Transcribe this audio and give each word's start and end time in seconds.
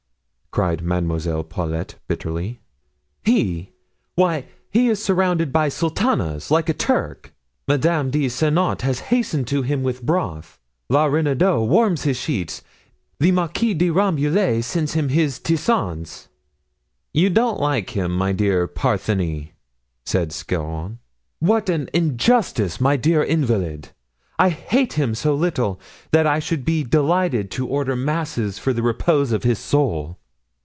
cried 0.53 0.81
Mademoiselle 0.81 1.45
Paulet, 1.45 1.95
bitterly, 2.09 2.59
"he! 3.23 3.71
Why, 4.15 4.47
he 4.69 4.89
is 4.89 5.01
surrounded 5.01 5.53
by 5.53 5.69
sultanas, 5.69 6.51
like 6.51 6.67
a 6.67 6.73
Turk. 6.73 7.31
Madame 7.69 8.09
de 8.11 8.27
Saintot 8.27 8.81
has 8.81 8.99
hastened 9.15 9.47
to 9.47 9.61
him 9.61 9.81
with 9.81 10.05
broth; 10.05 10.59
La 10.89 11.05
Renaudot 11.05 11.65
warms 11.69 12.03
his 12.03 12.17
sheets; 12.17 12.61
the 13.17 13.31
Marquise 13.31 13.77
de 13.77 13.89
Rambouillet 13.91 14.61
sends 14.61 14.91
him 14.91 15.07
his 15.07 15.39
tisanes." 15.39 16.27
"You 17.13 17.29
don't 17.29 17.61
like 17.61 17.91
him, 17.91 18.11
my 18.11 18.33
dear 18.33 18.67
Parthenie," 18.67 19.53
said 20.05 20.33
Scarron. 20.33 20.99
"What 21.39 21.69
an 21.69 21.89
injustice, 21.93 22.81
my 22.81 22.97
dear 22.97 23.23
invalid! 23.23 23.91
I 24.37 24.49
hate 24.49 24.93
him 24.93 25.15
so 25.15 25.33
little 25.33 25.79
that 26.11 26.27
I 26.27 26.39
should 26.39 26.65
be 26.65 26.83
delighted 26.83 27.51
to 27.51 27.67
order 27.67 27.95
masses 27.95 28.59
for 28.59 28.73
the 28.73 28.83
repose 28.83 29.31
of 29.31 29.43
his 29.43 29.57
soul." 29.57 30.17